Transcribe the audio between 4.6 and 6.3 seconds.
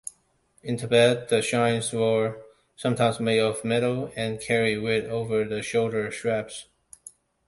with over-the-shoulder